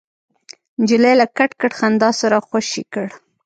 نجلۍ 0.79 1.13
له 1.19 1.25
کټ 1.37 1.51
کټ 1.61 1.71
خندا 1.79 2.09
سره 2.21 2.37
خوشې 2.47 2.83
کړ. 2.93 3.07